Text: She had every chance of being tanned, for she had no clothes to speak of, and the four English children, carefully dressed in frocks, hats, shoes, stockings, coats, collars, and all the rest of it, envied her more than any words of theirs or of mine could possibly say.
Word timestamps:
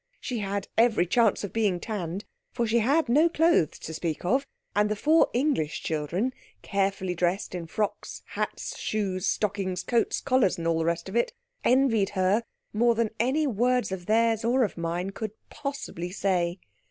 She 0.19 0.39
had 0.39 0.67
every 0.79 1.05
chance 1.05 1.43
of 1.43 1.53
being 1.53 1.79
tanned, 1.79 2.25
for 2.51 2.65
she 2.65 2.79
had 2.79 3.07
no 3.07 3.29
clothes 3.29 3.77
to 3.77 3.93
speak 3.93 4.25
of, 4.25 4.47
and 4.75 4.89
the 4.89 4.95
four 4.95 5.29
English 5.31 5.83
children, 5.83 6.33
carefully 6.63 7.13
dressed 7.13 7.53
in 7.53 7.67
frocks, 7.67 8.23
hats, 8.29 8.79
shoes, 8.79 9.27
stockings, 9.27 9.83
coats, 9.83 10.19
collars, 10.19 10.57
and 10.57 10.65
all 10.65 10.79
the 10.79 10.85
rest 10.85 11.07
of 11.07 11.15
it, 11.15 11.33
envied 11.63 12.09
her 12.17 12.41
more 12.73 12.95
than 12.95 13.11
any 13.19 13.45
words 13.45 13.91
of 13.91 14.07
theirs 14.07 14.43
or 14.43 14.63
of 14.63 14.75
mine 14.75 15.11
could 15.11 15.33
possibly 15.51 16.09
say. 16.09 16.57